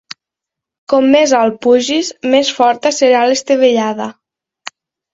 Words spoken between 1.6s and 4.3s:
pugis, més forta serà l'estavellada.